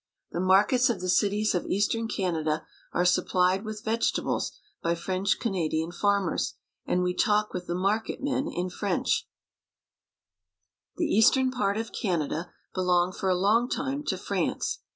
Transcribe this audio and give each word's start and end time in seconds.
The 0.31 0.39
markets 0.39 0.89
of 0.89 0.99
the 0.99 1.07
cities 1.09 1.53
of 1.53 1.67
eastern 1.67 2.07
Canada 2.07 2.65
are 2.91 3.05
supplied 3.05 3.63
with 3.63 3.83
vegetables 3.83 4.51
by 4.81 4.95
French 4.95 5.37
Canadian 5.39 5.91
farmers, 5.91 6.55
and 6.87 7.03
we 7.03 7.13
talk 7.13 7.53
with 7.53 7.67
the 7.67 7.75
marketmen 7.75 8.47
in 8.51 8.71
French, 8.71 9.27
The 10.97 11.05
eastern 11.05 11.51
part 11.51 11.77
of 11.77 11.91
Canada 11.93 12.49
belonged 12.73 13.15
for 13.15 13.29
a 13.29 13.35
long 13.35 13.69
time 13.69 14.03
to 14.05 14.17
France. 14.17 14.79